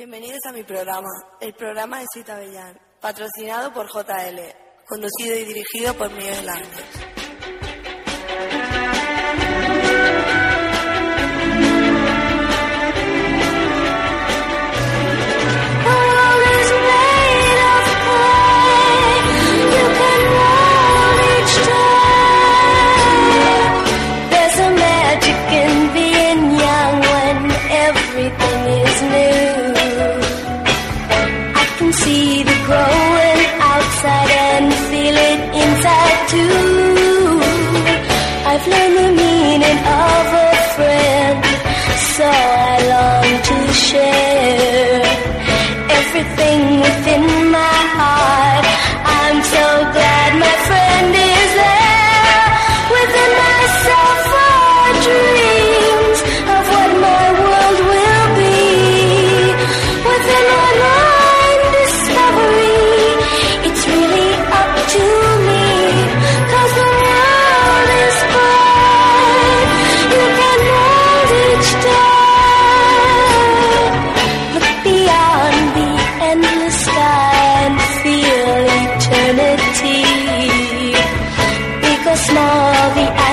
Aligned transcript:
Bienvenidos 0.00 0.40
a 0.48 0.52
mi 0.52 0.62
programa, 0.62 1.10
el 1.42 1.52
programa 1.52 1.98
de 1.98 2.06
Cita 2.14 2.34
Bellán, 2.34 2.74
patrocinado 3.02 3.70
por 3.74 3.86
JL, 3.86 4.40
conducido 4.88 5.36
y 5.36 5.44
dirigido 5.44 5.92
por 5.92 6.10
Miguel 6.10 6.48
Ángel. 6.48 7.10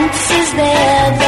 fences 0.09 0.53
there. 0.53 1.26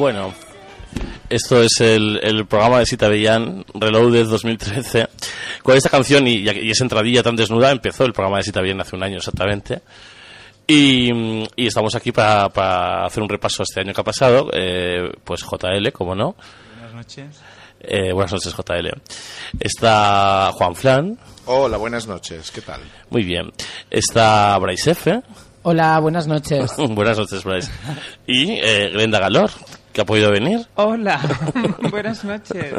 Bueno, 0.00 0.32
esto 1.28 1.62
es 1.62 1.78
el, 1.78 2.18
el 2.22 2.46
programa 2.46 2.78
de 2.78 2.86
Sita 2.86 3.06
Bellán, 3.06 3.66
Reloaded 3.74 4.28
2013. 4.28 5.06
Con 5.62 5.76
esta 5.76 5.90
canción 5.90 6.26
y, 6.26 6.36
y 6.36 6.70
esa 6.70 6.84
entradilla 6.84 7.22
tan 7.22 7.36
desnuda 7.36 7.70
empezó 7.70 8.06
el 8.06 8.14
programa 8.14 8.38
de 8.38 8.44
Sita 8.44 8.62
Bellán 8.62 8.80
hace 8.80 8.96
un 8.96 9.02
año 9.02 9.18
exactamente. 9.18 9.82
Y, 10.66 11.10
y 11.54 11.66
estamos 11.66 11.94
aquí 11.96 12.12
para, 12.12 12.48
para 12.48 13.04
hacer 13.04 13.22
un 13.22 13.28
repaso 13.28 13.62
a 13.62 13.64
este 13.64 13.80
año 13.82 13.92
que 13.92 14.00
ha 14.00 14.04
pasado. 14.04 14.48
Eh, 14.54 15.12
pues 15.22 15.42
JL, 15.42 15.92
como 15.92 16.14
no. 16.14 16.34
Buenas 16.78 16.94
noches. 16.94 17.38
Eh, 17.82 18.14
buenas 18.14 18.32
noches, 18.32 18.54
JL. 18.54 18.88
Está 19.60 20.50
Juan 20.54 20.74
Flan. 20.74 21.18
Hola, 21.44 21.76
buenas 21.76 22.06
noches, 22.06 22.50
¿qué 22.50 22.62
tal? 22.62 22.80
Muy 23.10 23.22
bien. 23.22 23.52
Está 23.90 24.56
Bryce 24.56 24.92
F. 24.92 25.20
Hola, 25.62 25.98
buenas 26.00 26.26
noches. 26.26 26.72
buenas 26.78 27.18
noches, 27.18 27.44
Bryce. 27.44 27.70
Y 28.26 28.52
eh, 28.62 28.88
Glenda 28.94 29.18
Galor, 29.18 29.50
que 29.92 30.00
ha 30.00 30.06
podido 30.06 30.30
venir. 30.30 30.66
Hola, 30.76 31.20
buenas 31.90 32.24
noches. 32.24 32.74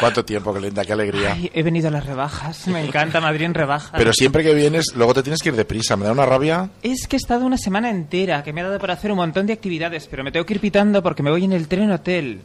¿Cuánto 0.00 0.24
tiempo, 0.24 0.52
Glenda? 0.52 0.84
Qué 0.84 0.92
alegría. 0.92 1.32
Ay, 1.34 1.50
he 1.54 1.62
venido 1.62 1.88
a 1.88 1.90
las 1.90 2.06
rebajas, 2.06 2.66
me 2.68 2.84
encanta 2.84 3.20
Madrid 3.20 3.44
en 3.46 3.54
rebajas. 3.54 3.92
Pero 3.96 4.12
siempre 4.12 4.42
que 4.42 4.54
vienes, 4.54 4.86
luego 4.96 5.14
te 5.14 5.22
tienes 5.22 5.40
que 5.40 5.50
ir 5.50 5.56
deprisa. 5.56 5.96
¿Me 5.96 6.04
da 6.06 6.12
una 6.12 6.26
rabia? 6.26 6.70
Es 6.82 7.06
que 7.06 7.16
he 7.16 7.18
estado 7.18 7.46
una 7.46 7.58
semana 7.58 7.90
entera, 7.90 8.42
que 8.42 8.52
me 8.52 8.60
ha 8.60 8.64
dado 8.64 8.78
para 8.78 8.94
hacer 8.94 9.10
un 9.12 9.18
montón 9.18 9.46
de 9.46 9.52
actividades, 9.52 10.08
pero 10.10 10.24
me 10.24 10.32
tengo 10.32 10.44
que 10.46 10.54
ir 10.54 10.60
pitando 10.60 11.02
porque 11.02 11.22
me 11.22 11.30
voy 11.30 11.44
en 11.44 11.52
el 11.52 11.68
tren 11.68 11.90
hotel. 11.90 12.40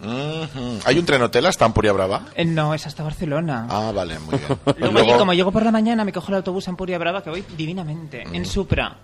¿Hay 0.85 0.99
un 0.99 1.05
tren 1.05 1.21
hotel 1.21 1.45
hasta 1.45 1.65
Ampuria 1.65 1.91
Brava? 1.91 2.25
Eh, 2.35 2.45
no, 2.45 2.73
es 2.73 2.85
hasta 2.85 3.03
Barcelona. 3.03 3.67
Ah, 3.69 3.91
vale, 3.93 4.19
muy 4.19 4.37
bien. 4.37 4.59
Luego, 4.93 4.99
allí, 4.99 5.17
como 5.17 5.33
llego 5.33 5.51
por 5.51 5.63
la 5.63 5.71
mañana, 5.71 6.05
me 6.05 6.13
cojo 6.13 6.29
el 6.29 6.35
autobús 6.35 6.67
a 6.67 6.71
Empuria 6.71 6.97
Brava, 6.97 7.23
que 7.23 7.29
voy 7.29 7.43
divinamente, 7.57 8.23
en 8.31 8.45
Supra. 8.45 8.97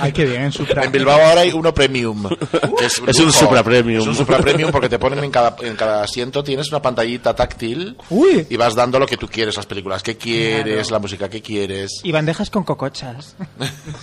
Ay, 0.00 0.12
qué 0.12 0.24
bien, 0.24 0.42
en 0.42 0.52
su 0.52 0.64
En 0.64 0.92
Bilbao 0.92 1.20
ahora 1.20 1.42
hay 1.42 1.52
uno 1.52 1.74
premium. 1.74 2.28
que 2.78 2.86
es, 2.86 3.02
Es 3.06 3.18
un. 3.18 3.30
Supra 3.32 3.62
Premium. 3.62 3.89
Es 3.98 4.06
un 4.06 4.14
Supra 4.14 4.38
premium 4.38 4.70
porque 4.70 4.88
te 4.88 4.98
ponen 4.98 5.22
en 5.24 5.30
cada, 5.30 5.56
en 5.62 5.76
cada 5.76 6.02
asiento, 6.02 6.44
tienes 6.44 6.68
una 6.70 6.80
pantallita 6.82 7.34
táctil 7.34 7.96
Uy. 8.10 8.46
y 8.48 8.56
vas 8.56 8.74
dando 8.74 8.98
lo 8.98 9.06
que 9.06 9.16
tú 9.16 9.28
quieres, 9.28 9.56
las 9.56 9.66
películas 9.66 10.02
que 10.02 10.16
quieres, 10.16 10.90
la 10.90 10.98
música 10.98 11.28
que 11.28 11.42
quieres. 11.42 12.00
Y 12.02 12.12
bandejas 12.12 12.50
con 12.50 12.64
cocochas. 12.64 13.36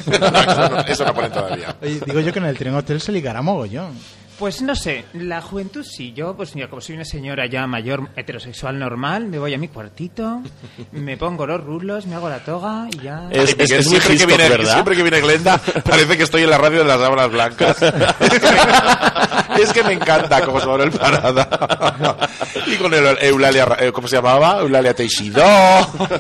No, 0.07 0.15
eso, 0.15 0.69
no, 0.69 0.79
eso 0.81 1.05
no 1.05 1.13
ponen 1.13 1.31
todavía. 1.31 1.75
Oye, 1.81 1.99
digo 2.05 2.19
yo 2.21 2.31
que 2.33 2.39
en 2.39 2.45
el 2.45 2.57
tren 2.57 2.73
hotel 2.75 3.01
se 3.01 3.11
ligará 3.11 3.41
mogollón. 3.41 3.91
Pues 4.39 4.61
no 4.61 4.75
sé, 4.75 5.03
la 5.13 5.41
juventud 5.41 5.83
sí. 5.83 6.13
Yo, 6.13 6.35
pues 6.35 6.53
mira, 6.53 6.67
como 6.69 6.79
soy 6.79 6.93
una 6.95 7.05
señora 7.05 7.47
ya 7.47 7.65
mayor, 7.65 8.09
heterosexual 8.15 8.77
normal, 8.77 9.25
me 9.25 9.39
voy 9.39 9.53
a 9.55 9.57
mi 9.57 9.67
cuartito, 9.67 10.41
me 10.91 11.17
pongo 11.17 11.47
los 11.47 11.63
rulos, 11.63 12.05
me 12.05 12.13
hago 12.15 12.29
la 12.29 12.39
toga 12.39 12.87
y 12.91 12.99
ya... 12.99 13.27
Es- 13.31 13.55
siempre, 13.87 14.15
que 14.17 14.25
viene, 14.27 14.49
¿verdad? 14.49 14.73
siempre 14.73 14.95
que 14.95 15.01
viene 15.01 15.21
Glenda, 15.21 15.57
parece 15.83 16.17
que 16.17 16.23
estoy 16.23 16.43
en 16.43 16.51
la 16.51 16.57
radio 16.59 16.79
de 16.79 16.85
las 16.85 16.99
sábanas 16.99 17.31
blancas. 17.31 17.77
es 19.59 19.73
que 19.73 19.83
me 19.83 19.93
encanta 19.93 20.41
cómo 20.45 20.59
se 20.59 20.83
el 20.83 20.91
parada. 20.91 22.29
y 22.67 22.75
con 22.75 22.93
el 22.93 23.17
Eulalia, 23.21 23.65
Ra- 23.65 23.77
eh, 23.79 23.91
¿cómo 23.91 24.07
se 24.07 24.17
llamaba? 24.17 24.59
Eulalia 24.59 24.93
Teixidó 24.93 25.43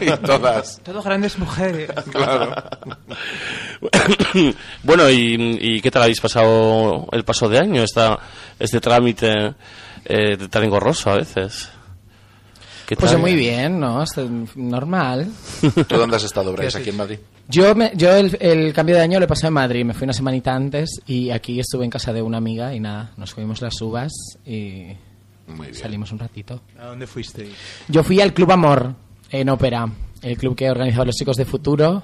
y 0.01 0.09
todas. 0.25 0.79
Todos 0.83 1.03
grandes 1.05 1.37
mujeres. 1.37 1.91
Claro. 2.11 2.55
bueno, 4.83 5.09
¿y, 5.09 5.57
y 5.59 5.81
qué 5.81 5.91
tal 5.91 6.03
habéis 6.03 6.19
pasado 6.21 7.07
el 7.11 7.23
paso 7.23 7.47
de 7.49 7.59
año? 7.59 7.83
Esta, 7.83 8.17
este 8.59 8.79
trámite 8.79 9.53
eh, 10.05 10.37
tan 10.49 10.63
engorroso 10.63 11.11
a 11.11 11.17
veces. 11.17 11.69
¿Qué 12.87 12.95
Pues 12.95 13.11
tal? 13.11 13.19
muy 13.19 13.35
bien, 13.35 13.79
¿no? 13.79 14.03
Normal. 14.55 15.27
¿Tú 15.87 15.97
dónde 15.97 16.15
has 16.15 16.23
estado, 16.23 16.53
Bryce? 16.53 16.77
Aquí 16.77 16.89
en 16.89 16.97
Madrid. 16.97 17.19
Yo, 17.49 17.75
me- 17.75 17.91
yo 17.95 18.15
el, 18.15 18.37
el 18.39 18.73
cambio 18.73 18.95
de 18.95 19.01
año 19.01 19.19
lo 19.19 19.25
he 19.25 19.27
pasado 19.27 19.49
en 19.49 19.53
Madrid. 19.55 19.83
Me 19.85 19.93
fui 19.93 20.05
una 20.05 20.13
semanita 20.13 20.53
antes 20.55 21.01
y 21.05 21.29
aquí 21.31 21.59
estuve 21.59 21.83
en 21.83 21.89
casa 21.91 22.13
de 22.13 22.21
una 22.21 22.37
amiga 22.37 22.73
y 22.73 22.79
nada, 22.79 23.11
nos 23.17 23.33
fuimos 23.33 23.61
las 23.61 23.79
uvas 23.81 24.11
y 24.45 24.85
Muy 25.47 25.67
bien. 25.67 25.75
salimos 25.75 26.11
un 26.13 26.19
ratito. 26.19 26.61
¿A 26.79 26.85
dónde 26.87 27.07
fuiste? 27.07 27.49
Yo 27.89 28.03
fui 28.03 28.21
al 28.21 28.33
Club 28.33 28.51
Amor 28.53 28.93
en 29.31 29.49
Ópera, 29.49 29.85
el 30.21 30.37
club 30.37 30.55
que 30.55 30.69
organizaba 30.69 31.05
los 31.05 31.15
chicos 31.15 31.35
de 31.35 31.43
Futuro. 31.45 32.03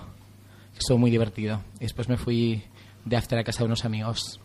Estuvo 0.77 0.97
muy 0.97 1.11
divertido. 1.11 1.61
Después 1.79 2.09
me 2.09 2.17
fui 2.17 2.63
de 3.05 3.15
after 3.17 3.37
a 3.39 3.43
casa 3.43 3.59
de 3.59 3.65
unos 3.65 3.85
amigos. 3.85 4.39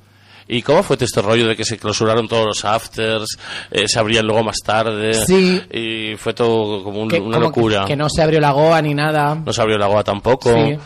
¿Y 0.51 0.63
cómo 0.63 0.83
fue 0.83 0.97
este 0.99 1.21
rollo 1.21 1.47
de 1.47 1.57
que 1.57 1.65
se 1.65 1.77
clausuraron 1.77 2.27
todos 2.27 2.47
los 2.47 2.65
afters, 2.65 3.37
eh, 3.71 3.87
se 3.87 3.99
abrían 3.99 4.27
luego 4.27 4.43
más 4.45 4.57
tarde? 4.65 5.13
Sí. 5.13 5.61
Y 5.71 6.17
fue 6.17 6.33
todo 6.33 6.83
como 6.83 7.03
un- 7.03 7.09
Que- 7.09 7.21
una 7.21 7.37
como 7.39 7.53
que- 7.53 7.61
locura. 7.61 7.85
Que, 7.87 7.97
no 7.97 8.09
se 8.09 8.23
abrió 8.23 8.41
la 8.41 8.53
goa 8.53 8.81
ni 8.81 8.95
nada. 8.95 9.35
No 9.35 9.53
se 9.53 9.61
abrió 9.61 9.77
la 9.77 9.87
goa 9.89 10.03
tampoco. 10.03 10.51
Sí. 10.53 10.77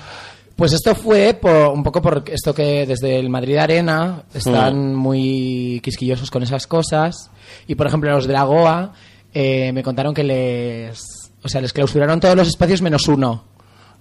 Pues 0.57 0.73
esto 0.73 0.95
fue 0.97 1.35
por, 1.35 1.69
un 1.69 1.83
poco 1.83 2.03
por 2.03 2.25
esto 2.27 2.53
que 2.55 2.87
desde 2.87 3.19
el 3.19 3.31
Madrid 3.31 3.57
Arena 3.57 4.25
están 4.35 4.95
muy 4.95 5.81
quisquillosos 5.83 6.31
con 6.31 6.43
esas 6.43 6.67
cosas. 6.67 7.31
Y 7.69 7.75
por 7.77 7.87
ejemplo, 7.87 8.11
los 8.11 8.27
de 8.27 8.33
la 8.33 8.43
Goa 8.45 8.93
eh, 9.33 9.73
me 9.73 9.83
contaron 9.83 10.13
que 10.13 10.25
les. 10.25 11.01
O 11.43 11.49
sea, 11.49 11.61
les 11.61 11.73
clausuraron 11.73 12.21
todos 12.21 12.37
los 12.37 12.49
espacios 12.49 12.83
menos 12.83 13.09
uno. 13.09 13.45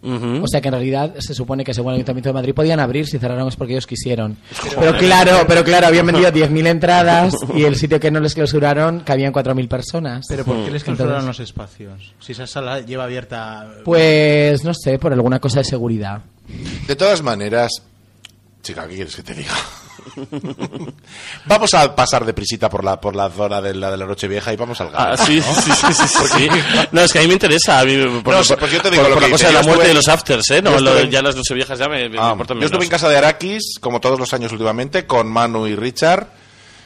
O 0.04 0.48
sea 0.48 0.62
que 0.62 0.68
en 0.70 0.74
realidad 0.74 1.14
se 1.20 1.34
supone 1.34 1.64
que 1.64 1.74
según 1.74 1.92
el 1.92 1.96
Ayuntamiento 1.96 2.30
de 2.30 2.34
Madrid 2.34 2.54
podían 2.54 2.80
abrir 2.80 3.06
si 3.08 3.20
cerraron 3.20 3.48
es 3.48 3.56
porque 3.56 3.74
ellos 3.74 3.86
quisieron. 3.88 4.38
Pero 4.80 4.98
claro, 4.98 5.46
pero 5.48 5.64
claro, 5.64 5.88
habían 5.88 6.06
vendido 6.08 6.30
10.000 6.32 6.68
entradas 6.68 7.36
y 7.56 7.64
el 7.64 7.76
sitio 7.76 8.00
que 8.00 8.10
no 8.12 8.20
les 8.20 8.34
clausuraron 8.34 9.02
cabían 9.02 9.32
4.000 9.34 9.68
personas. 9.68 10.26
Pero 10.28 10.44
¿por 10.44 10.64
qué 10.66 10.72
les 10.72 10.84
clausuraron 10.84 11.20
Entonces, 11.22 11.40
los 11.40 11.50
espacios? 11.50 12.14
Si 12.20 12.32
esa 12.32 12.48
sala 12.48 12.82
lleva 12.82 13.04
abierta... 13.04 13.76
Pues 13.86 14.64
no 14.64 14.74
sé, 14.74 14.98
por 14.98 15.14
alguna 15.14 15.40
cosa 15.40 15.60
de 15.60 15.66
seguridad. 15.66 16.22
De 16.88 16.96
todas 16.96 17.22
maneras, 17.22 17.72
chica, 18.64 18.88
¿qué 18.88 18.96
quieres 18.96 19.16
que 19.16 19.24
te 19.24 19.34
diga? 19.36 19.54
vamos 21.46 21.74
a 21.74 21.96
pasar 21.96 22.26
de 22.26 22.34
prisita 22.34 22.70
por 22.70 22.84
la, 22.84 23.00
por 23.00 23.16
la 23.16 23.30
zona 23.30 23.62
de 23.62 23.74
la, 23.76 23.92
de 23.92 23.98
la 23.98 24.06
noche 24.06 24.28
vieja 24.28 24.54
y 24.54 24.58
vamos 24.58 24.80
al 24.82 24.88
Ah, 24.94 25.16
grano, 25.16 25.26
sí, 25.26 25.38
¿no? 25.38 25.56
sí, 25.62 25.72
sí, 25.72 25.94
sí, 25.94 26.08
sí, 26.08 26.24
sí. 26.38 26.50
No, 26.92 27.02
es 27.02 27.12
que 27.14 27.20
a 27.20 27.22
mí 27.22 27.28
me 27.28 27.34
interesa. 27.34 27.80
A 27.80 27.86
mí, 27.86 27.96
por, 28.24 28.34
No, 28.36 28.44
por- 28.44 28.60
pues 28.60 28.72
yo 28.72 28.82
te 28.82 28.90
digo 28.92 29.04
por- 29.04 29.10
lo 29.12 29.16
por 29.16 29.24
que 29.24 29.30
la 29.30 29.36
cosa 29.36 29.48
de 29.48 29.54
la 29.54 29.62
muerte 29.64 29.82
estuve- 29.84 29.92
y 29.92 29.96
los 29.96 30.08
afters, 30.08 30.52
¿eh? 30.52 30.62
No, 30.62 30.80
lo- 30.80 31.04
ya 31.06 31.22
las 31.22 31.36
noche 31.36 31.54
viejas 31.54 31.80
ya 31.80 31.88
me, 31.88 32.10
me 32.10 32.20
Ah, 32.20 32.30
importan 32.32 32.58
yo 32.60 32.66
estuve 32.66 32.80
menos. 32.80 32.86
en 32.86 32.90
casa 32.92 33.10
de 33.10 33.18
Arakis, 33.18 33.76
como 33.80 34.00
todos 34.00 34.20
los 34.20 34.34
años 34.34 34.52
últimamente, 34.52 35.06
con 35.06 35.28
Manu 35.32 35.68
y 35.68 35.76
Richard, 35.76 36.28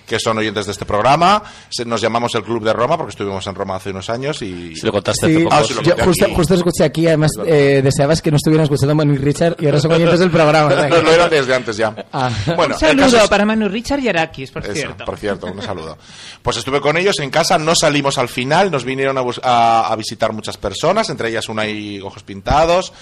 que 0.06 0.20
son 0.20 0.38
oyentes 0.38 0.66
de 0.66 0.72
este 0.72 0.86
programa. 0.86 1.42
Se- 1.70 1.86
Nos 1.86 2.02
llamamos 2.02 2.34
el 2.36 2.44
Club 2.44 2.64
de 2.64 2.74
Roma 2.74 2.98
porque 2.98 3.12
estuvimos 3.12 3.46
en 3.48 3.56
Roma 3.56 3.76
hace 3.78 3.90
unos 3.92 4.10
años 4.10 4.42
y... 4.42 4.76
Si 4.76 4.86
lo 4.86 4.92
contaste 4.92 5.28
Sí, 5.28 5.34
hace 5.36 5.44
poco. 5.44 5.56
Ah, 5.56 5.64
sí, 5.66 5.74
lo 5.74 5.82
yo 5.82 5.96
justo, 6.04 6.26
aquí. 6.26 6.34
justo 6.36 6.54
escuché 6.56 6.84
aquí, 6.84 7.08
además 7.08 7.32
eh, 7.46 7.82
deseabas 7.84 8.22
que 8.22 8.32
no 8.32 8.38
estuvieran 8.38 8.64
escuchando 8.64 8.96
Manu 8.96 9.14
y 9.14 9.18
Richard 9.18 9.56
y 9.60 9.66
ahora 9.66 9.80
son 9.80 9.92
oyentes 9.92 10.20
del 10.20 10.32
programa. 10.32 10.68
o 10.68 10.72
sea 10.72 10.90
que- 10.90 11.02
lo 11.02 11.12
eran 11.12 11.30
desde 11.30 11.56
antes 11.56 11.78
ya. 11.78 11.96
Ah. 12.14 12.30
Bueno, 12.56 12.76
Un 12.76 12.80
saludo 12.80 13.18
es- 13.24 13.30
para 13.30 13.46
Manu 13.46 13.68
Richard 13.70 14.00
y 14.00 14.08
Arakis, 14.10 14.52
por 14.52 14.64
Eso, 14.64 14.74
cierto. 14.74 15.06
por 15.06 15.18
cierto, 15.18 15.48
un 15.48 15.62
saludo. 15.62 15.98
Pues 16.42 16.58
estuve 16.58 16.80
con 16.82 16.98
ellos 16.98 17.20
en 17.20 17.30
casa, 17.30 17.58
no 17.58 17.74
salimos 17.76 18.18
al 18.18 18.30
final, 18.30 18.72
nos 18.72 18.84
vinieron 18.86 19.18
a, 19.18 19.22
bus- 19.22 19.42
a- 19.44 19.88
a 19.92 19.96
visitar 19.96 20.32
muchas 20.34 20.58
personas, 20.58 21.10
entre 21.10 21.30
ellas 21.30 21.50
una 21.50 21.66
y 21.68 22.00
ojos 22.02 22.24
pintados, 22.24 22.94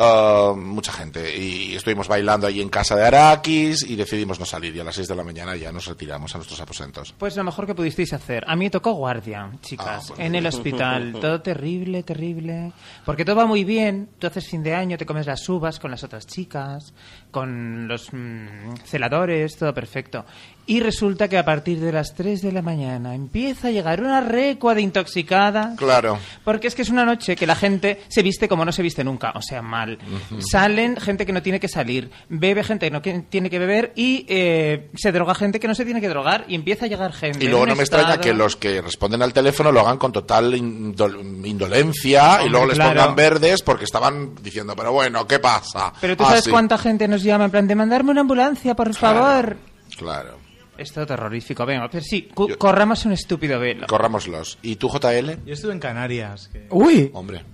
ah, 0.00 0.54
mucha 0.56 0.92
gente. 0.92 1.36
Y 1.36 1.76
estuvimos 1.76 2.08
bailando 2.08 2.46
ahí 2.46 2.60
en 2.60 2.68
casa 2.68 2.96
de 2.96 3.06
Arakis 3.06 3.82
y 3.82 3.94
decidimos 3.96 4.40
no 4.40 4.46
salir. 4.46 4.74
Y 4.74 4.80
a 4.80 4.84
las 4.84 4.94
6 4.94 5.08
de 5.08 5.16
la 5.16 5.22
mañana 5.22 5.54
ya 5.56 5.70
nos 5.70 5.86
retiramos 5.86 6.34
a 6.34 6.38
nuestros 6.38 6.60
aposentos. 6.60 7.14
Pues 7.16 7.36
lo 7.36 7.44
mejor 7.44 7.66
que 7.66 7.74
pudisteis 7.74 8.12
hacer. 8.12 8.44
A 8.48 8.56
mí 8.56 8.64
me 8.66 8.70
tocó 8.70 8.92
guardia, 8.92 9.50
chicas, 9.60 10.10
Ah, 10.10 10.14
en 10.18 10.34
el 10.34 10.46
hospital. 10.46 11.12
Todo 11.20 11.40
terrible, 11.40 12.02
terrible. 12.02 12.72
Porque 13.04 13.24
todo 13.24 13.36
va 13.36 13.46
muy 13.46 13.64
bien. 13.64 14.08
Tú 14.18 14.26
haces 14.26 14.46
fin 14.46 14.62
de 14.62 14.74
año, 14.74 14.96
te 14.96 15.06
comes 15.06 15.26
las 15.26 15.48
uvas 15.48 15.78
con 15.78 15.90
las 15.90 16.02
otras 16.04 16.26
chicas, 16.26 16.92
con 17.30 17.86
los 17.88 18.12
mm, 18.12 18.76
celadores, 18.84 19.56
todo 19.56 19.74
perfecto. 19.74 20.24
Y 20.70 20.78
resulta 20.78 21.26
que 21.26 21.36
a 21.36 21.44
partir 21.44 21.80
de 21.80 21.90
las 21.90 22.14
3 22.14 22.42
de 22.42 22.52
la 22.52 22.62
mañana 22.62 23.16
empieza 23.16 23.68
a 23.68 23.70
llegar 23.72 24.00
una 24.00 24.20
recua 24.20 24.72
de 24.76 24.82
intoxicadas. 24.82 25.76
Claro. 25.76 26.16
Porque 26.44 26.68
es 26.68 26.76
que 26.76 26.82
es 26.82 26.90
una 26.90 27.04
noche 27.04 27.34
que 27.34 27.44
la 27.46 27.56
gente 27.56 28.00
se 28.08 28.22
viste 28.22 28.46
como 28.48 28.64
no 28.64 28.70
se 28.70 28.80
viste 28.82 29.02
nunca, 29.02 29.32
o 29.34 29.42
sea, 29.42 29.62
mal. 29.62 29.98
Salen 30.38 30.96
gente 30.96 31.26
que 31.26 31.32
no 31.32 31.42
tiene 31.42 31.58
que 31.58 31.66
salir, 31.66 32.10
bebe 32.28 32.62
gente 32.62 32.86
que 32.86 32.90
no 32.92 33.02
que- 33.02 33.24
tiene 33.28 33.50
que 33.50 33.58
beber 33.58 33.92
y 33.96 34.24
eh, 34.28 34.90
se 34.94 35.10
droga 35.10 35.34
gente 35.34 35.58
que 35.58 35.66
no 35.66 35.74
se 35.74 35.84
tiene 35.84 36.00
que 36.00 36.08
drogar 36.08 36.44
y 36.46 36.54
empieza 36.54 36.84
a 36.84 36.88
llegar 36.88 37.12
gente. 37.12 37.44
Y 37.44 37.48
luego 37.48 37.66
no 37.66 37.74
me 37.74 37.82
extraña 37.82 38.18
que 38.20 38.32
los 38.32 38.54
que 38.54 38.80
responden 38.80 39.22
al 39.22 39.32
teléfono 39.32 39.72
lo 39.72 39.80
hagan 39.80 39.98
con 39.98 40.12
total 40.12 40.54
indol- 40.54 41.44
indolencia 41.46 42.44
y 42.44 42.48
luego 42.48 42.66
les 42.66 42.76
claro. 42.76 42.94
pongan 43.00 43.16
verdes 43.16 43.62
porque 43.62 43.84
estaban 43.86 44.36
diciendo, 44.40 44.74
pero 44.76 44.92
bueno, 44.92 45.26
¿qué 45.26 45.40
pasa? 45.40 45.92
Pero 46.00 46.16
tú 46.16 46.22
Ah, 46.22 46.28
sabes 46.28 46.44
sí. 46.44 46.50
cuánta 46.50 46.78
gente 46.78 47.08
nos 47.08 47.24
llama 47.24 47.46
en 47.46 47.50
plan 47.50 47.66
de 47.66 47.74
mandarme 47.74 48.12
una 48.12 48.20
ambulancia, 48.20 48.76
por 48.76 48.94
favor. 48.94 49.56
Claro. 49.96 50.38
Esto 50.80 51.06
terrorífico, 51.06 51.66
venga, 51.66 51.88
pero 51.90 52.02
sí, 52.02 52.22
cu- 52.34 52.48
Yo- 52.48 52.58
corramos 52.58 53.04
un 53.04 53.12
estúpido 53.12 53.60
velo. 53.60 53.86
Corrámoslos. 53.86 54.58
¿Y 54.62 54.76
tú, 54.76 54.88
JL? 54.88 55.38
Yo 55.44 55.52
estuve 55.52 55.72
en 55.72 55.78
Canarias. 55.80 56.48
que- 56.52 56.66
Uy, 56.70 57.10
Hombre. 57.12 57.44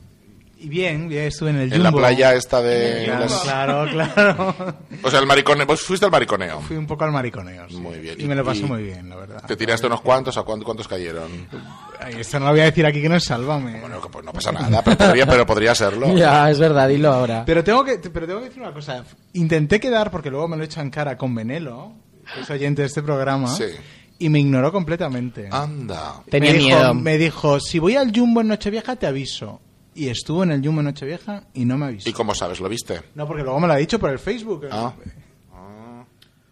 Y 0.59 0.71
bien, 0.71 1.07
bien, 1.07 1.25
estuve 1.27 1.51
en 1.51 1.57
el 1.57 1.73
En 1.73 1.83
la 1.83 1.91
Jumbo. 1.91 1.99
playa 2.01 2.33
esta 2.35 2.63
de... 2.63 3.03
Claro, 3.05 3.21
las- 3.21 3.41
claro, 3.43 3.87
claro. 3.91 4.77
O 5.03 5.11
sea, 5.11 5.21
el 5.21 5.27
mariconeo. 5.27 5.67
Vos 5.67 5.83
fuiste 5.83 6.07
al 6.07 6.11
mariconeo. 6.13 6.61
Fui 6.63 6.77
un 6.79 6.87
poco 6.87 7.05
al 7.05 7.13
mariconeo. 7.13 7.69
sí. 7.69 7.77
Muy 7.77 7.99
bien. 7.99 8.15
Y 8.19 8.25
me 8.25 8.35
lo 8.35 8.43
pasé 8.43 8.61
Y- 8.61 8.65
muy 8.65 8.83
bien, 8.85 9.07
la 9.11 9.17
verdad. 9.17 9.43
¿Te 9.47 9.55
tiraste 9.55 9.87
unos 9.87 10.01
cuantos? 10.01 10.39
¿A 10.39 10.45
cuántos, 10.45 10.65
cuántos 10.65 10.89
cayeron? 10.89 11.31
Ay, 12.01 12.15
esto 12.21 12.39
no 12.41 12.47
lo 12.47 12.53
voy 12.53 12.61
a 12.61 12.65
decir 12.65 12.87
aquí 12.87 13.03
que 13.03 13.09
no 13.09 13.17
es 13.17 13.25
sálvame. 13.25 13.81
Bueno, 13.81 14.01
que 14.01 14.09
pues 14.09 14.25
no 14.25 14.33
pasa 14.33 14.51
nada, 14.53 14.83
pero 14.83 14.97
podría, 14.97 15.27
pero 15.27 15.45
podría 15.47 15.75
serlo. 15.75 16.15
ya, 16.17 16.51
es 16.51 16.59
verdad, 16.59 16.89
dilo 16.89 17.13
ahora. 17.13 17.43
Pero 17.45 17.63
tengo 17.63 17.85
que, 17.85 17.99
pero 17.99 18.27
tengo 18.27 18.41
que 18.41 18.47
decir 18.47 18.63
una 18.63 18.73
cosa. 18.73 19.05
Intenté 19.35 19.79
quedar, 19.79 20.11
porque 20.11 20.31
luego 20.31 20.49
me 20.49 20.57
lo 20.57 20.65
echan 20.65 20.89
cara 20.91 21.19
con 21.19 21.35
Venelo, 21.35 21.93
es 22.41 22.51
oyente 22.51 22.83
de 22.83 22.87
este 22.89 23.03
programa, 23.03 23.49
Sí. 23.49 23.65
y 24.19 24.29
me 24.29 24.41
ignoró 24.41 24.73
completamente. 24.73 25.49
Anda. 25.51 26.23
Tenía 26.31 26.53
me 26.53 26.59
dijo, 26.59 26.77
miedo. 26.79 26.95
Me 26.95 27.19
dijo, 27.19 27.61
si 27.61 27.79
voy 27.79 27.97
al 27.97 28.13
Jumbo 28.17 28.41
en 28.41 28.49
Nochevieja 28.49 28.97
te 28.97 29.07
aviso. 29.07 29.61
Y 29.95 30.09
estuvo 30.09 30.43
en 30.43 30.51
el 30.53 30.63
Jumbo 30.65 30.81
en 30.83 30.87
Nochevieja 30.87 31.45
y 31.55 31.65
no 31.65 31.79
me 31.79 31.87
avisó. 31.87 32.09
¿Y 32.09 32.13
cómo 32.13 32.35
sabes? 32.35 32.61
¿Lo 32.61 32.69
viste? 32.69 33.01
No, 33.15 33.27
porque 33.27 33.43
luego 33.43 33.59
me 33.61 33.67
lo 33.67 33.73
ha 33.73 33.77
dicho 33.77 33.99
por 33.99 34.11
el 34.11 34.19
Facebook. 34.19 34.67
Ah. 34.71 34.95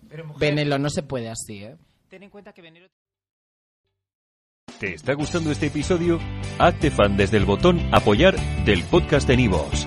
Pero, 0.09 0.25
mujer, 0.27 0.41
Venelo, 0.41 0.79
no 0.79 0.89
se 0.91 1.03
puede 1.03 1.29
así, 1.29 1.65
¿eh? 1.65 1.77
ten 2.09 2.23
en 2.23 2.31
cuenta 2.31 2.53
que 2.53 2.63
venir 2.63 2.89
¿Te 4.79 4.95
está 4.95 5.15
gustando 5.15 5.51
este 5.51 5.67
episodio? 5.67 6.19
Hazte 6.59 6.91
fan 6.91 7.17
desde 7.17 7.37
el 7.37 7.45
botón 7.45 7.81
Apoyar 7.93 8.37
del 8.65 8.83
podcast 8.85 9.27
de 9.29 9.37
Nivos. 9.37 9.87